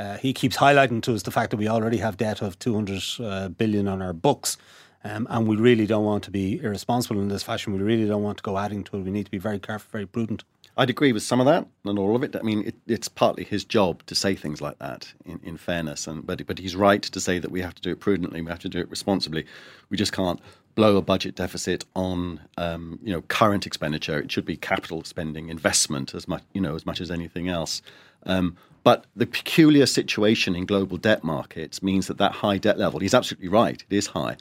[0.00, 3.02] uh, he keeps highlighting to us the fact that we already have debt of 200
[3.20, 4.56] uh, billion on our books.
[5.04, 7.74] Um, and we really don't want to be irresponsible in this fashion.
[7.74, 9.00] We really don't want to go adding to it.
[9.00, 10.44] We need to be very careful, very prudent.
[10.76, 12.34] I'd agree with some of that, not all of it.
[12.34, 15.12] I mean, it, it's partly his job to say things like that.
[15.26, 17.90] In, in fairness, and but but he's right to say that we have to do
[17.90, 18.40] it prudently.
[18.40, 19.44] We have to do it responsibly.
[19.90, 20.40] We just can't
[20.76, 24.20] blow a budget deficit on um, you know current expenditure.
[24.20, 27.82] It should be capital spending, investment as much you know as much as anything else.
[28.24, 33.00] Um, but the peculiar situation in global debt markets means that that high debt level.
[33.00, 33.82] He's absolutely right.
[33.88, 34.36] It is high,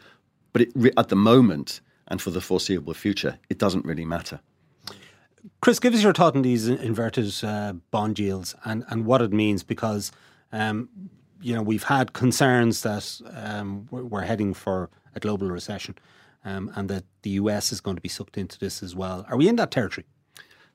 [0.54, 4.40] but it, at the moment and for the foreseeable future, it doesn't really matter.
[5.62, 9.32] Chris, give us your thought on these inverted uh, bond yields and, and what it
[9.32, 10.12] means because
[10.52, 10.90] um,
[11.42, 15.96] you know we've had concerns that um, we're heading for a global recession
[16.46, 19.26] um, and that the US is going to be sucked into this as well.
[19.30, 20.06] Are we in that territory?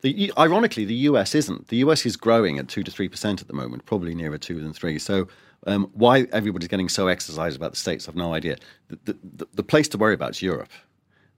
[0.04, 1.68] The, ironically, the US isn't.
[1.68, 4.60] The US is growing at two to three percent at the moment, probably nearer two
[4.60, 4.98] than three.
[4.98, 5.28] So,
[5.66, 8.58] um, why everybody's getting so exercised about the states, I've no idea.
[8.90, 10.68] The, the, the place to worry about is Europe.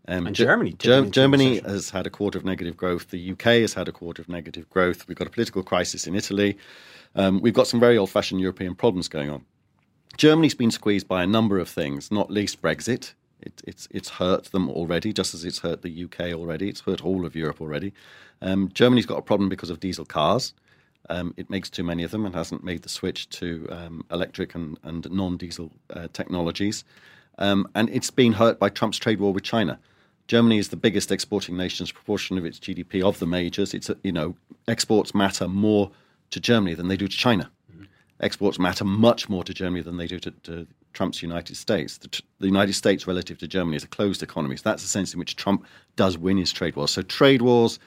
[0.09, 0.72] Um, and Germany.
[0.81, 3.11] Ger- Germany has had a quarter of negative growth.
[3.11, 5.07] The UK has had a quarter of negative growth.
[5.07, 6.59] We've got a political crisis in Italy.
[7.14, 9.44] Um, we've got some very old fashioned European problems going on.
[10.16, 13.12] Germany's been squeezed by a number of things, not least Brexit.
[13.40, 16.68] It, it's, it's hurt them already, just as it's hurt the UK already.
[16.68, 17.92] It's hurt all of Europe already.
[18.42, 20.55] Um, Germany's got a problem because of diesel cars.
[21.09, 24.55] Um, it makes too many of them and hasn't made the switch to um, electric
[24.55, 26.85] and, and non diesel uh, technologies.
[27.38, 29.79] Um, and it's been hurt by Trump's trade war with China.
[30.29, 33.75] Germany is the biggest exporting nation's proportion of its GDP of the majors.
[33.75, 35.90] It's you know exports matter more
[36.31, 37.51] to Germany than they do to China.
[37.72, 37.85] Mm-hmm.
[38.20, 41.98] Exports matter much more to Germany than they do to, to Trump's United States.
[41.98, 44.56] The, the, United States relative to Germany is a closed economy.
[44.56, 46.90] So that's the sense in which Trump does win his trade wars.
[46.90, 47.78] So trade wars,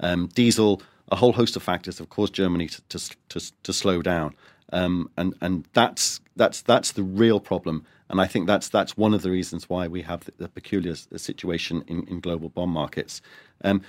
[0.00, 4.02] um, diesel, a whole host of factors have caused Germany to, to, to, to slow
[4.02, 4.34] down.
[4.72, 7.86] Um, and and that's that's that's the real problem.
[8.10, 10.96] And I think that's that's one of the reasons why we have the, the peculiar
[11.16, 13.22] situation in, in global bond markets.
[13.62, 13.80] Um,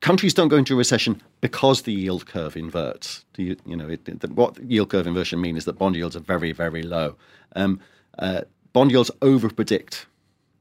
[0.00, 3.26] countries don't go into a recession because the yield curve inverts.
[3.36, 6.52] You, you know, it, what yield curve inversion means is that bond yields are very,
[6.52, 7.16] very low.
[7.54, 7.80] Um,
[8.18, 10.06] uh, bond yields overpredict,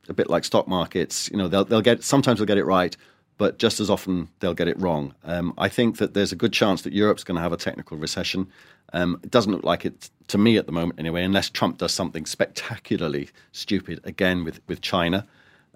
[0.09, 1.29] a bit like stock markets.
[1.31, 2.97] You know, they'll, they'll get sometimes they'll get it right,
[3.37, 5.13] but just as often they'll get it wrong.
[5.23, 7.97] Um, I think that there's a good chance that Europe's going to have a technical
[7.97, 8.47] recession.
[8.91, 11.93] Um, it doesn't look like it to me at the moment, anyway, unless Trump does
[11.93, 15.27] something spectacularly stupid again with with China.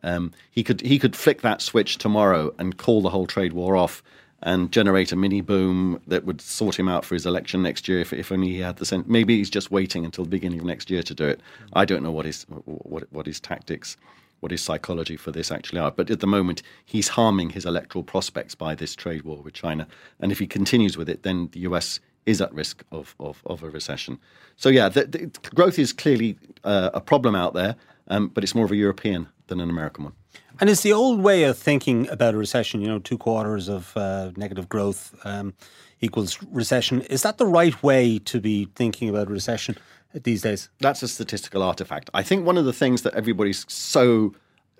[0.01, 3.77] Um, he could he could flick that switch tomorrow and call the whole trade war
[3.77, 4.01] off
[4.43, 7.99] and generate a mini boom that would sort him out for his election next year
[7.99, 9.05] if, if only he had the sense.
[9.07, 11.41] Maybe he's just waiting until the beginning of next year to do it.
[11.73, 13.97] I don't know what his what what his tactics,
[14.41, 15.91] what his psychology for this actually are.
[15.91, 19.87] But at the moment, he's harming his electoral prospects by this trade war with China.
[20.19, 23.63] And if he continues with it, then the US is at risk of of, of
[23.63, 24.19] a recession.
[24.57, 27.75] So yeah, the, the growth is clearly uh, a problem out there,
[28.09, 30.13] um, but it's more of a European than an American one.
[30.59, 33.95] And it's the old way of thinking about a recession, you know, two quarters of
[33.97, 35.53] uh, negative growth um,
[36.01, 37.01] equals recession.
[37.01, 39.77] Is that the right way to be thinking about recession
[40.13, 40.69] these days?
[40.79, 42.09] That's a statistical artifact.
[42.13, 44.33] I think one of the things that everybody's so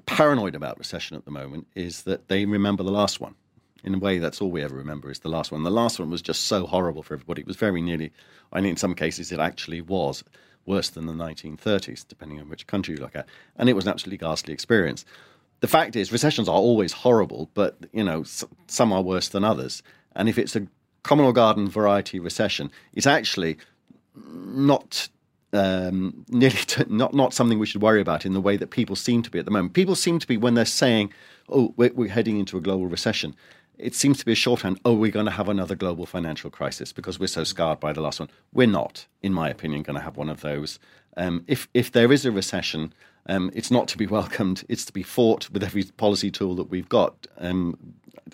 [0.06, 3.36] paranoid about recession at the moment is that they remember the last one.
[3.84, 5.64] In a way, that's all we ever remember is the last one.
[5.64, 7.42] The last one was just so horrible for everybody.
[7.42, 8.12] It was very nearly,
[8.52, 10.24] I mean, in some cases, it actually was
[10.66, 13.28] worse than the 1930s, depending on which country you look at.
[13.56, 15.06] And it was an absolutely ghastly experience.
[15.60, 18.24] The fact is, recessions are always horrible, but you know
[18.68, 19.84] some are worse than others.
[20.16, 20.68] And if it's a
[21.04, 23.58] common or garden variety recession, it's actually
[24.16, 25.08] not
[25.54, 29.22] um, nearly not not something we should worry about in the way that people seem
[29.24, 29.74] to be at the moment.
[29.74, 31.14] People seem to be when they're saying,
[31.50, 33.36] "Oh, we're, we're heading into a global recession."
[33.78, 34.80] It seems to be a shorthand.
[34.86, 38.02] Oh, we're going to have another global financial crisis because we're so scarred by the
[38.02, 38.30] last one.
[38.54, 40.80] We're not, in my opinion, going to have one of those.
[41.18, 42.94] Um, if if there is a recession,
[43.28, 44.64] um, it's not to be welcomed.
[44.70, 47.28] It's to be fought with every policy tool that we've got.
[47.38, 47.78] Um,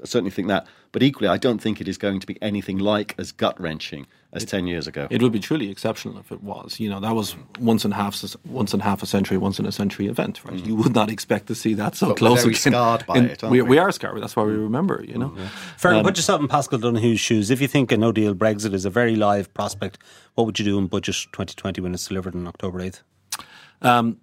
[0.01, 0.67] I certainly think that.
[0.91, 4.07] But equally, I don't think it is going to be anything like as gut wrenching
[4.33, 5.07] as it, 10 years ago.
[5.09, 6.79] It would be truly exceptional if it was.
[6.79, 9.71] You know, that was once in half once in half a century, once in a
[9.71, 10.55] century event, right?
[10.55, 10.65] Mm.
[10.65, 13.43] You would not expect to see that so but close we're scarred by in, it,
[13.43, 13.69] we, we?
[13.69, 13.77] we?
[13.77, 14.21] are scarred.
[14.21, 15.29] That's why we remember, you know.
[15.29, 15.49] Mm,
[15.83, 15.97] yeah.
[15.97, 17.49] um, put yourself in Paschal Donohoe's shoes.
[17.49, 19.97] If you think a no deal Brexit is a very live prospect,
[20.35, 23.01] what would you do in budget 2020 when it's delivered on October 8th?
[23.81, 24.19] Um,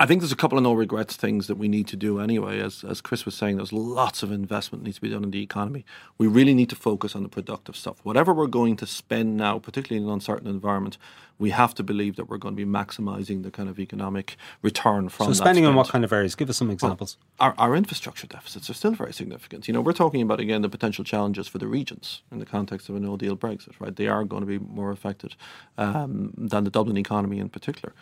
[0.00, 2.58] I think there's a couple of no regrets things that we need to do anyway.
[2.58, 5.42] As as Chris was saying, there's lots of investment needs to be done in the
[5.42, 5.84] economy.
[6.16, 7.98] We really need to focus on the productive stuff.
[8.02, 10.96] Whatever we're going to spend now, particularly in an uncertain environment,
[11.40, 15.08] we have to believe that we're going to be maximising the kind of economic return
[15.08, 15.26] from.
[15.26, 16.34] So spending on what kind of areas?
[16.34, 17.16] Give us some examples.
[17.38, 19.66] Well, our, our infrastructure deficits are still very significant.
[19.66, 22.90] You know, we're talking about again the potential challenges for the regions in the context
[22.90, 23.72] of a No Deal Brexit.
[23.80, 25.34] Right, they are going to be more affected
[25.78, 27.94] um, than the Dublin economy in particular.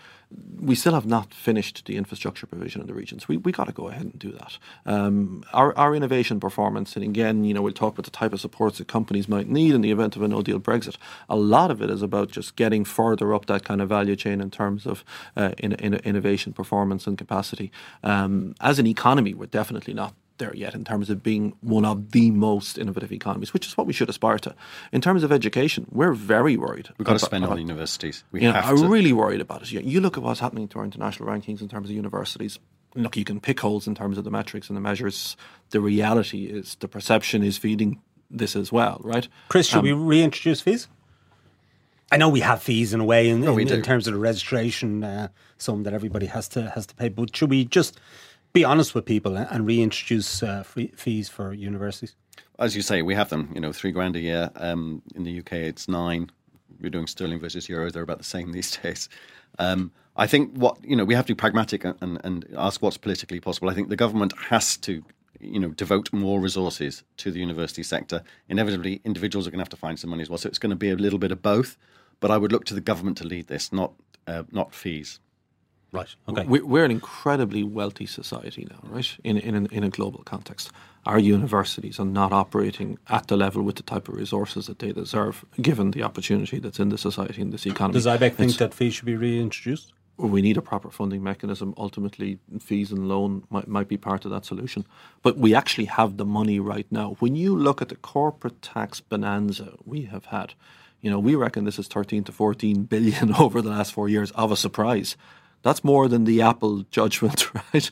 [0.61, 3.29] We still have not finished the infrastructure provision in the regions.
[3.29, 4.59] We we got to go ahead and do that.
[4.85, 8.40] Um, our our innovation performance, and again, you know, we'll talk about the type of
[8.40, 10.96] supports that companies might need in the event of a No Deal Brexit.
[11.29, 14.40] A lot of it is about just getting further up that kind of value chain
[14.40, 15.04] in terms of
[15.36, 17.70] uh, in, in innovation, performance, and capacity.
[18.02, 22.12] Um, as an economy, we're definitely not there yet in terms of being one of
[22.12, 24.54] the most innovative economies, which is what we should aspire to.
[24.92, 26.88] In terms of education, we're very worried.
[26.96, 28.22] We've got about, to spend on universities.
[28.30, 29.72] We you know, I'm really worried about it.
[29.72, 32.58] You look at what's happening to our international rankings in terms of universities
[32.94, 35.36] look, you can pick holes in terms of the metrics and the measures.
[35.70, 39.28] The reality is the perception is feeding this as well, right?
[39.48, 40.88] Chris, should Um, we reintroduce fees?
[42.10, 44.18] I know we have fees in a way in, No, in, in terms of the
[44.18, 47.08] registration, uh, some that everybody has to has to pay.
[47.08, 47.98] But should we just
[48.52, 52.14] be honest with people and, and reintroduce uh, fees for universities?
[52.58, 53.50] As you say, we have them.
[53.54, 54.50] You know, three grand a year.
[54.56, 56.30] Um, in the UK, it's nine.
[56.80, 59.08] We're doing sterling versus euro; they're about the same these days.
[59.58, 62.80] Um, I think what you know we have to be pragmatic and, and, and ask
[62.80, 63.68] what's politically possible.
[63.68, 65.04] I think the government has to,
[65.40, 68.22] you know, devote more resources to the university sector.
[68.48, 70.38] Inevitably, individuals are going to have to find some money as well.
[70.38, 71.77] So it's going to be a little bit of both.
[72.20, 73.92] But I would look to the government to lead this, not
[74.27, 75.20] uh, not fees.
[75.92, 76.14] Right.
[76.29, 76.44] Okay.
[76.44, 79.16] We- We're an incredibly wealthy society now, right?
[79.24, 80.70] In in a, in a global context,
[81.07, 84.92] our universities are not operating at the level with the type of resources that they
[84.92, 87.94] deserve, given the opportunity that's in the society and this economy.
[87.94, 89.92] Does IBEC think It's- that fees should be reintroduced?
[90.18, 91.72] We need a proper funding mechanism.
[91.76, 94.85] Ultimately, fees and loan might, might be part of that solution.
[95.22, 97.16] But we actually have the money right now.
[97.20, 100.54] When you look at the corporate tax bonanza we have had,
[101.00, 104.33] you know, we reckon this is 13 to 14 billion over the last four years
[104.33, 105.16] of a surprise.
[105.62, 107.90] That's more than the Apple judgment, right?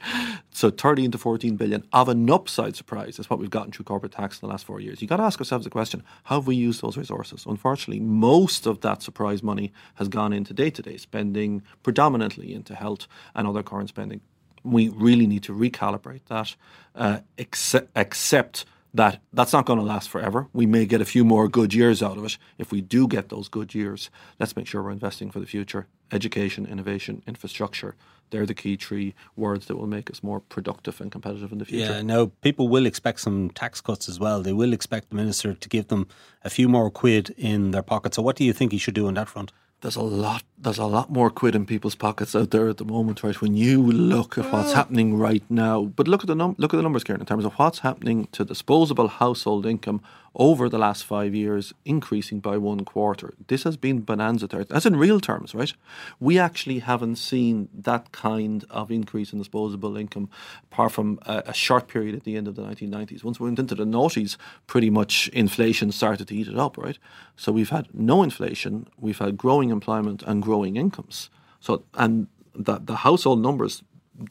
[0.50, 4.12] So 13 to 14 billion of an upside surprise is what we've gotten through corporate
[4.12, 5.02] tax in the last four years.
[5.02, 7.44] You've got to ask ourselves the question, how have we used those resources?
[7.46, 13.46] Unfortunately, most of that surprise money has gone into day-to-day spending, predominantly into health and
[13.46, 14.20] other current spending.
[14.62, 16.56] We really need to recalibrate that,
[16.94, 18.64] uh, accept
[18.96, 20.48] that that's not going to last forever.
[20.52, 22.38] We may get a few more good years out of it.
[22.58, 25.86] If we do get those good years, let's make sure we're investing for the future.
[26.12, 27.94] Education, innovation, infrastructure.
[28.30, 31.64] They're the key three words that will make us more productive and competitive in the
[31.64, 31.92] future.
[31.92, 34.42] Yeah, no, people will expect some tax cuts as well.
[34.42, 36.08] They will expect the minister to give them
[36.42, 38.14] a few more quid in their pocket.
[38.14, 39.52] So, what do you think he should do on that front?
[39.80, 42.84] there's a lot there's a lot more quid in people's pockets out there at the
[42.84, 43.40] moment, right?
[43.40, 46.76] When you look at what's happening right now, but look at the num- look at
[46.78, 50.00] the numbers, Ciarán, in terms of what's happening to disposable household income
[50.36, 53.32] over the last five years, increasing by one quarter.
[53.48, 54.74] This has been bonanza territory.
[54.74, 55.72] That's in real terms, right?
[56.20, 60.28] We actually haven't seen that kind of increase in disposable income,
[60.70, 63.24] apart from a, a short period at the end of the 1990s.
[63.24, 66.98] Once we went into the noughties, pretty much inflation started to eat it up, right?
[67.36, 71.30] So we've had no inflation, we've had growing employment and growing incomes.
[71.60, 73.82] So and the, the household numbers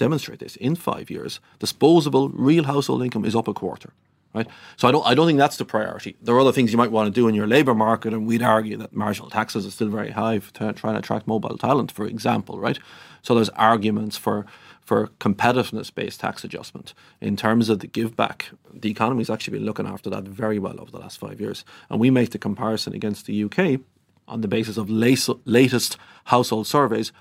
[0.06, 0.56] demonstrate this.
[0.56, 3.92] In five years, disposable real household income is up a quarter.
[4.34, 5.06] Right, so I don't.
[5.08, 6.18] I don't think that's the priority.
[6.22, 8.44] There are other things you might want to do in your labour market, and we'd
[8.44, 12.60] argue that marginal taxes are still very high to attract mobile talent, for example.
[12.60, 12.78] Right,
[13.22, 14.46] so there's arguments for
[14.82, 18.52] for competitiveness-based tax adjustment in terms of the give back.
[18.74, 22.02] The economy's actually been looking after that very well over the last five years, and
[22.02, 23.80] we make the comparison against the UK
[24.28, 27.12] on the basis of latest household surveys.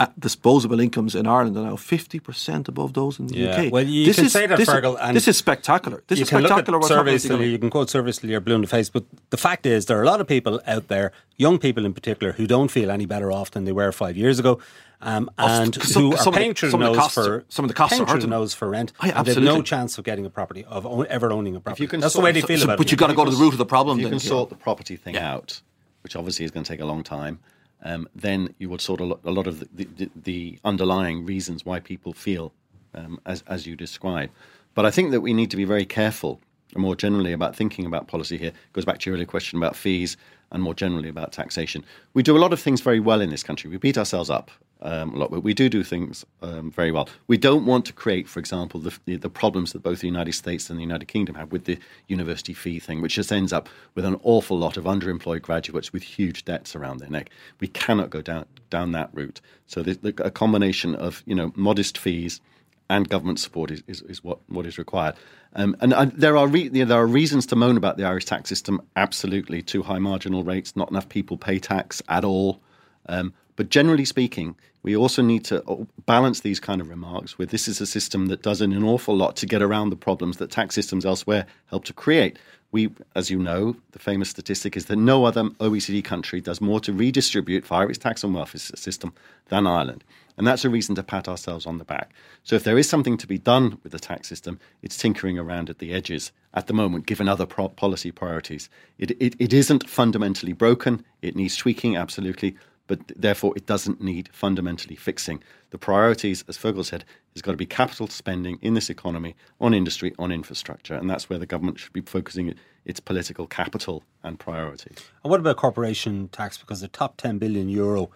[0.00, 3.72] At disposable incomes in Ireland are now fifty percent above those in the Yeah, UK.
[3.72, 6.04] well, you this can is, say that, this, Fergal, Is, and this is spectacular.
[6.06, 6.76] This you is can look spectacular.
[6.78, 8.88] at what's happening surveys till you can quote surveys till you're blue in the face,
[8.90, 11.94] but the fact is there are a lot of people out there, young people in
[11.94, 14.60] particular, who don't feel any better off than they were five years ago,
[15.00, 16.86] um, and because some- who because are some of the- paying through the some of
[16.86, 18.92] the nose costs for some of the costs are through hurting the nose for rent.
[19.00, 21.82] Aye, and they've no chance of getting a property of own, ever owning a property.
[21.82, 22.92] you can That's the way they feel So- about but it.
[22.92, 23.98] you got to go to the root of the problem.
[23.98, 24.28] If you then, can Ciarán.
[24.28, 25.60] sort the property thing out,
[26.02, 27.38] which obviously is going to take a long time,
[27.82, 31.80] um, then you would sort lot, a lot of the, the, the underlying reasons why
[31.80, 32.52] people feel
[32.94, 34.30] um, as, as you describe.
[34.74, 36.40] But I think that we need to be very careful
[36.76, 38.48] more generally about thinking about policy here.
[38.48, 40.16] It goes back to your earlier question about fees
[40.50, 41.84] and more generally about taxation.
[42.14, 43.70] We do a lot of things very well in this country.
[43.70, 47.08] We beat ourselves up um, a lot, but we do do things um, very well.
[47.26, 50.32] We don't want to create, for example, the, the, the problems that both the United
[50.32, 53.68] States and the United Kingdom have with the university fee thing, which just ends up
[53.94, 57.30] with an awful lot of underemployed graduates with huge debts around their neck.
[57.60, 59.40] We cannot go down down that route.
[59.66, 62.40] So the, a combination of you know modest fees
[62.90, 65.14] and government support is, is, is what, what is required.
[65.54, 68.48] Um, and, and there are re- there are reasons to moan about the Irish tax
[68.48, 68.80] system.
[68.96, 72.60] Absolutely, too high marginal rates, not enough people pay tax at all.
[73.08, 77.50] Um, but generally speaking, we also need to uh, balance these kind of remarks with
[77.50, 80.50] this is a system that does an awful lot to get around the problems that
[80.50, 82.38] tax systems elsewhere help to create.
[82.70, 86.80] We, as you know, the famous statistic is that no other OECD country does more
[86.80, 89.14] to redistribute via its tax and welfare system
[89.48, 90.04] than Ireland.
[90.38, 92.14] And that's a reason to pat ourselves on the back.
[92.44, 95.68] So if there is something to be done with the tax system, it's tinkering around
[95.68, 98.70] at the edges at the moment, given other pro- policy priorities.
[98.98, 101.04] It, it, it isn't fundamentally broken.
[101.22, 105.42] It needs tweaking, absolutely, but therefore it doesn't need fundamentally fixing.
[105.70, 109.74] The priorities, as Fergal said, has got to be capital spending in this economy on
[109.74, 114.38] industry, on infrastructure, and that's where the government should be focusing its political capital and
[114.38, 114.98] priorities.
[115.22, 116.58] And what about corporation tax?
[116.58, 118.10] Because the top 10 billion euro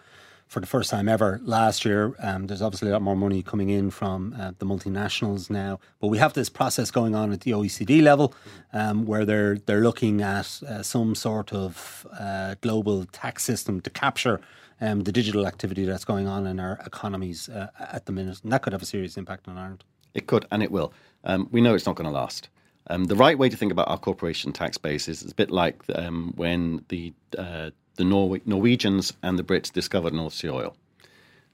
[0.53, 2.15] for the first time ever last year.
[2.19, 6.07] Um, there's obviously a lot more money coming in from uh, the multinationals now, but
[6.07, 8.35] we have this process going on at the OECD level,
[8.71, 13.89] um, where they're they're looking at uh, some sort of uh, global tax system to
[13.89, 14.39] capture
[14.79, 18.51] um, the digital activity that's going on in our economies uh, at the minute, and
[18.51, 19.83] that could have a serious impact on Ireland.
[20.13, 20.93] It could, and it will.
[21.23, 22.49] Um, we know it's not going to last.
[22.87, 25.81] Um, the right way to think about our corporation tax base is a bit like
[25.95, 30.75] um, when the uh, the Nor- Norwegians and the Brits discovered North Sea oil.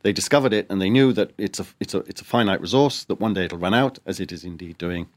[0.02, 3.04] They discovered it and they knew that it's a, it's, a, it's a finite resource,
[3.06, 5.08] that one day it'll run out, as it is indeed doing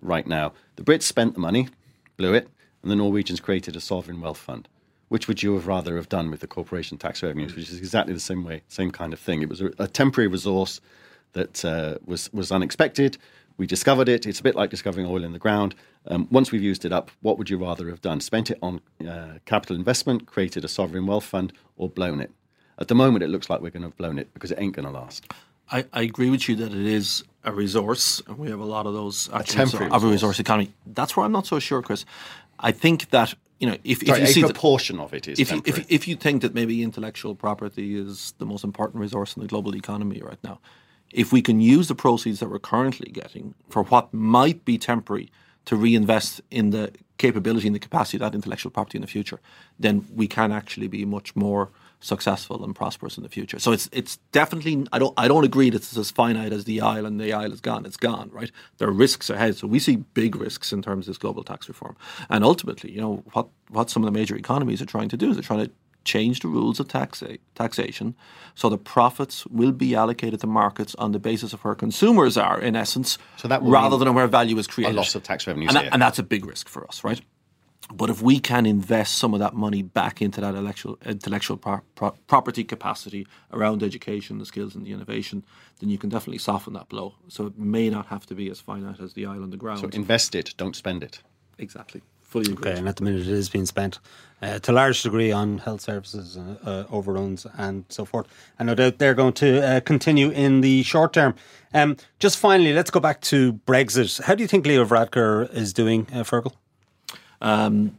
[0.00, 0.52] right now.
[0.76, 1.68] The Brits spent the money,
[2.16, 2.48] blew it,
[2.82, 4.68] and the Norwegians created a sovereign wealth fund.
[5.08, 8.14] Which would you have rather have done with the corporation tax revenues, which is exactly
[8.14, 9.42] the same way, same kind of thing.
[9.42, 10.80] It was a, a temporary resource
[11.34, 13.18] that uh, was was unexpected.
[13.56, 14.26] We discovered it.
[14.26, 15.74] It's a bit like discovering oil in the ground.
[16.06, 18.20] Um, once we've used it up, what would you rather have done?
[18.20, 22.30] Spent it on uh, capital investment, created a sovereign wealth fund, or blown it?
[22.78, 24.74] At the moment, it looks like we're going to have blown it because it ain't
[24.74, 25.26] going to last.
[25.70, 28.86] I, I, agree with you that it is a resource, and we have a lot
[28.86, 30.72] of those a temporary of a resource economy.
[30.86, 32.04] That's where I'm not so sure, Chris.
[32.60, 35.38] I think that you know if, Sorry, if you see a proportion of it is
[35.40, 39.36] if you, if, if you think that maybe intellectual property is the most important resource
[39.36, 40.60] in the global economy right now,
[41.10, 45.30] if we can use the proceeds that we're currently getting for what might be temporary
[45.66, 49.40] to reinvest in the capability and the capacity of that intellectual property in the future,
[49.78, 53.58] then we can actually be much more successful and prosperous in the future.
[53.58, 56.80] So it's it's definitely I don't I don't agree that it's as finite as the
[56.80, 57.86] Isle and the Isle is gone.
[57.86, 58.50] It's gone, right?
[58.76, 59.56] There are risks ahead.
[59.56, 61.96] So we see big risks in terms of this global tax reform.
[62.28, 65.30] And ultimately, you know, what what some of the major economies are trying to do
[65.30, 65.70] is they're trying to
[66.04, 68.14] change the rules of taxa- taxation
[68.54, 72.60] so the profits will be allocated to markets on the basis of where consumers are,
[72.60, 74.94] in essence, so that rather than where value is created.
[74.94, 77.20] A loss of tax revenues and, that, and that's a big risk for us, right?
[77.92, 81.82] But if we can invest some of that money back into that intellectual, intellectual pro-
[81.94, 85.44] pro- property capacity around education, the skills, and the innovation,
[85.80, 87.14] then you can definitely soften that blow.
[87.28, 89.80] So it may not have to be as finite as the Isle on the ground.
[89.80, 91.20] So invest it, don't spend it.
[91.58, 92.02] Exactly.
[92.34, 92.72] Fully agree.
[92.72, 94.00] Okay, and at the minute it is being spent
[94.42, 98.26] uh, to a large degree on health services, uh, uh, overruns, and so forth.
[98.58, 101.36] And no doubt they're going to uh, continue in the short term.
[101.72, 104.20] Um, just finally, let's go back to Brexit.
[104.20, 106.54] How do you think Leo Varadkar is doing, uh, Fergal?
[107.40, 107.96] Um,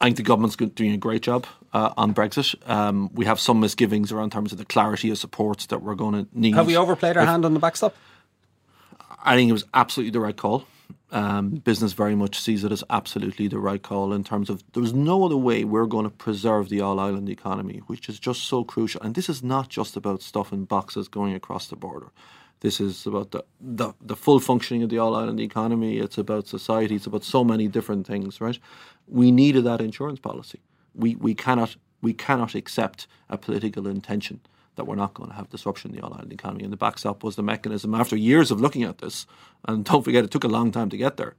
[0.00, 2.54] I think the government's doing a great job uh, on Brexit.
[2.66, 6.24] Um, we have some misgivings around terms of the clarity of supports that we're going
[6.24, 6.54] to need.
[6.54, 7.94] Have we overplayed our if, hand on the backstop?
[9.22, 10.64] I think it was absolutely the right call.
[11.10, 14.94] Um, business very much sees it as absolutely the right call in terms of there's
[14.94, 18.64] no other way we're going to preserve the all island economy, which is just so
[18.64, 19.00] crucial.
[19.02, 22.10] And this is not just about stuff in boxes going across the border.
[22.60, 25.98] This is about the, the, the full functioning of the all island economy.
[25.98, 26.96] It's about society.
[26.96, 28.58] It's about so many different things, right?
[29.06, 30.60] We needed that insurance policy.
[30.94, 34.40] We, we, cannot, we cannot accept a political intention
[34.76, 36.64] that we're not going to have disruption in the all island economy.
[36.64, 39.26] And the backstop was the mechanism after years of looking at this.
[39.66, 41.34] And don't forget, it took a long time to get there.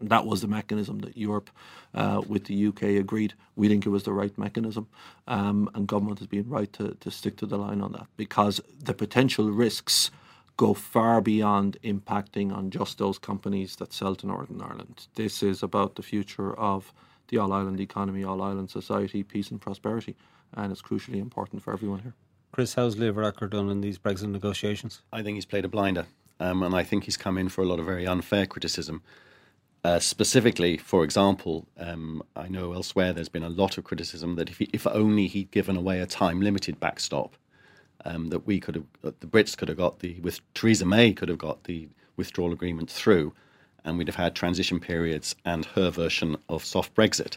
[0.00, 1.50] That was the mechanism that Europe,
[1.94, 3.34] uh, with the UK, agreed.
[3.54, 4.88] We think it was the right mechanism,
[5.28, 8.60] um, and government has been right to, to stick to the line on that because
[8.82, 10.10] the potential risks
[10.56, 15.06] go far beyond impacting on just those companies that sell to Northern Ireland.
[15.14, 16.92] This is about the future of
[17.28, 20.16] the All Island economy, All Island society, peace and prosperity,
[20.52, 22.14] and it's crucially important for everyone here.
[22.54, 25.02] Chris, how's Leo Varadkar done in these Brexit negotiations?
[25.12, 26.06] I think he's played a blinder,
[26.38, 29.02] um, and I think he's come in for a lot of very unfair criticism.
[29.82, 34.50] Uh, specifically, for example, um, I know elsewhere there's been a lot of criticism that
[34.50, 37.34] if, he, if only he'd given away a time limited backstop,
[38.04, 41.30] um, that we could have, the Brits could have got the, with Theresa May could
[41.30, 43.32] have got the withdrawal agreement through,
[43.84, 47.36] and we'd have had transition periods and her version of soft Brexit.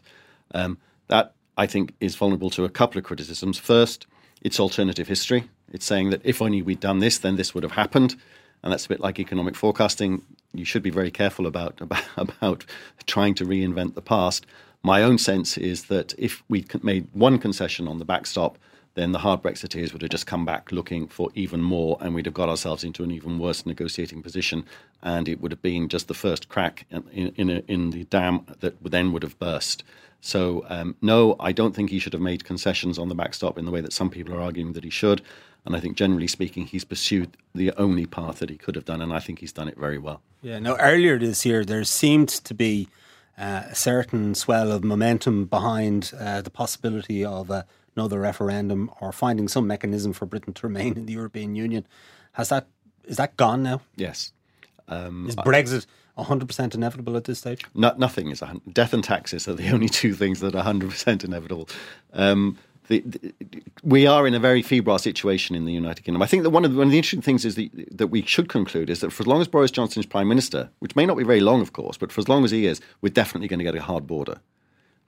[0.53, 3.57] Um, that I think is vulnerable to a couple of criticisms.
[3.57, 4.05] First,
[4.41, 5.49] it's alternative history.
[5.71, 8.15] It's saying that if only we'd done this, then this would have happened,
[8.63, 10.21] and that's a bit like economic forecasting.
[10.53, 12.65] You should be very careful about about, about
[13.05, 14.45] trying to reinvent the past.
[14.83, 18.57] My own sense is that if we made one concession on the backstop,
[18.97, 22.25] then the hard Brexiteers would have just come back looking for even more, and we'd
[22.25, 24.65] have got ourselves into an even worse negotiating position,
[25.03, 28.45] and it would have been just the first crack in in, a, in the dam
[28.59, 29.83] that then would have burst.
[30.19, 33.65] So um, no, I don't think he should have made concessions on the backstop in
[33.65, 35.21] the way that some people are arguing that he should.
[35.63, 39.01] And I think, generally speaking, he's pursued the only path that he could have done,
[39.01, 40.21] and I think he's done it very well.
[40.41, 40.59] Yeah.
[40.59, 42.87] Now, earlier this year, there seemed to be
[43.37, 47.63] uh, a certain swell of momentum behind uh, the possibility of uh,
[47.97, 51.85] another referendum or finding some mechanism for Britain to remain in the European Union.
[52.33, 52.67] Has that
[53.05, 53.81] is that gone now?
[53.95, 54.33] Yes.
[54.87, 55.85] Um, is Brexit
[56.17, 57.65] 100% inevitable at this stage?
[57.73, 58.43] No, nothing is.
[58.71, 61.69] Death and taxes are the only two things that are 100% inevitable.
[62.13, 63.33] Um, the, the,
[63.83, 66.21] we are in a very febrile situation in the United Kingdom.
[66.21, 68.21] I think that one of the, one of the interesting things is the, that we
[68.23, 71.05] should conclude is that for as long as Boris Johnson is prime minister, which may
[71.05, 73.49] not be very long, of course, but for as long as he is, we're definitely
[73.49, 74.39] going to get a hard border.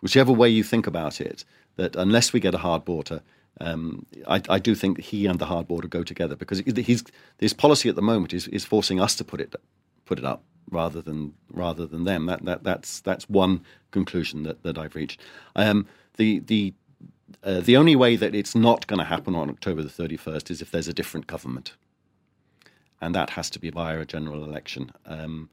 [0.01, 1.43] Whichever way you think about it,
[1.75, 3.21] that unless we get a hard border,
[3.61, 7.03] um, I, I, do think he and the hard border go together because he's,
[7.37, 9.53] his policy at the moment is, is forcing us to put it
[10.05, 12.25] put it up rather than rather than them.
[12.25, 15.19] That, that that's that's one conclusion that, that I've reached.
[15.55, 15.87] Um,
[16.17, 16.73] the the
[17.43, 20.61] uh, the only way that it's not going to happen on October the 31st is
[20.61, 21.73] if there's a different government.
[23.01, 24.91] And that has to be via a general election.
[25.05, 25.49] Um,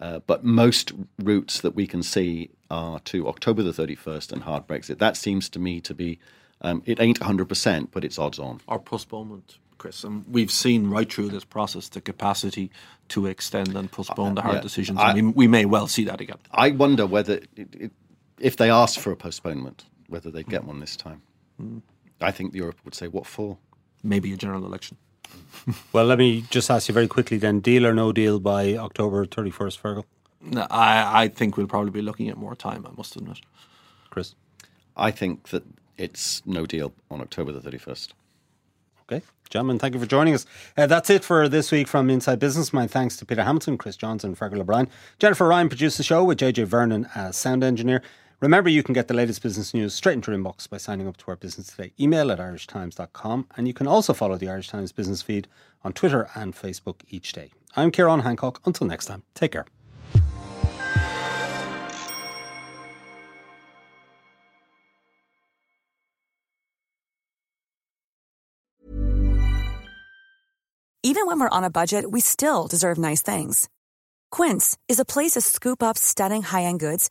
[0.00, 4.66] uh, but most routes that we can see are to October the 31st and hard
[4.66, 4.98] Brexit.
[4.98, 6.18] That seems to me to be,
[6.60, 8.60] um, it ain't 100%, but it's odds on.
[8.68, 10.04] Or postponement, Chris.
[10.04, 12.70] And we've seen right through this process the capacity
[13.08, 14.98] to extend and postpone uh, the hard yeah, decisions.
[15.00, 16.38] I, we, we, may well see that again.
[16.52, 17.92] I wonder whether, it, it,
[18.38, 21.22] if they ask for a postponement, whether they get one this time.
[21.60, 21.82] Mm.
[22.20, 23.58] I think Europe would say, what for?
[24.02, 24.96] Maybe a general election.
[25.92, 29.26] well, let me just ask you very quickly then deal or no deal by October
[29.26, 30.04] 31st, Fergal?
[30.40, 33.40] No, I, I think we'll probably be looking at more time, I must admit.
[34.10, 34.34] Chris?
[34.96, 35.64] I think that
[35.96, 38.08] it's no deal on October the 31st.
[39.10, 39.24] Okay.
[39.48, 40.44] Gentlemen, thank you for joining us.
[40.76, 42.72] Uh, that's it for this week from Inside Business.
[42.72, 44.88] My thanks to Peter Hamilton, Chris Johnson, Fergal O'Brien.
[45.18, 48.02] Jennifer Ryan produced the show with JJ Vernon as sound engineer.
[48.40, 51.16] Remember, you can get the latest business news straight into your inbox by signing up
[51.16, 53.48] to our Business Today email at irishtimes.com.
[53.56, 55.48] And you can also follow the Irish Times business feed
[55.82, 57.50] on Twitter and Facebook each day.
[57.74, 58.60] I'm Ciarán Hancock.
[58.64, 59.66] Until next time, take care.
[71.02, 73.68] Even when we're on a budget, we still deserve nice things.
[74.30, 77.10] Quince is a place to scoop up stunning high end goods